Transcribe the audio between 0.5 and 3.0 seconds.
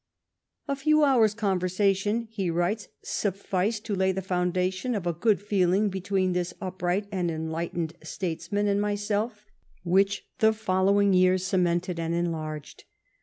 "A few hours' conversation," he writes,"